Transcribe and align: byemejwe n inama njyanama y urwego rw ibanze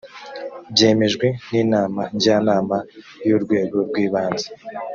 byemejwe 0.73 1.27
n 1.51 1.53
inama 1.63 2.01
njyanama 2.15 2.77
y 3.27 3.29
urwego 3.37 3.77
rw 3.87 3.95
ibanze 4.05 4.47